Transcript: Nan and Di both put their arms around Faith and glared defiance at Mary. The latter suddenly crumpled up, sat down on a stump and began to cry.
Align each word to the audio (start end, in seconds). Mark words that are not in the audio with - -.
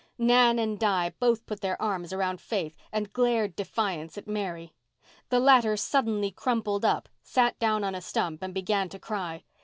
Nan 0.17 0.57
and 0.57 0.79
Di 0.79 1.13
both 1.19 1.45
put 1.45 1.61
their 1.61 1.79
arms 1.79 2.11
around 2.11 2.41
Faith 2.41 2.75
and 2.91 3.13
glared 3.13 3.55
defiance 3.55 4.17
at 4.17 4.25
Mary. 4.27 4.73
The 5.29 5.39
latter 5.39 5.77
suddenly 5.77 6.31
crumpled 6.31 6.83
up, 6.83 7.07
sat 7.21 7.59
down 7.59 7.83
on 7.83 7.93
a 7.93 8.01
stump 8.01 8.41
and 8.41 8.51
began 8.51 8.89
to 8.89 8.97
cry. 8.97 9.43